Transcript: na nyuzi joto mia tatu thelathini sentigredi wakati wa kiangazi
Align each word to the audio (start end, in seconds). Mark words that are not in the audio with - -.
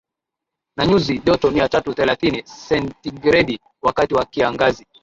na 0.77 0.85
nyuzi 0.87 1.19
joto 1.19 1.51
mia 1.51 1.69
tatu 1.69 1.93
thelathini 1.93 2.43
sentigredi 2.45 3.59
wakati 3.81 4.13
wa 4.13 4.25
kiangazi 4.25 4.87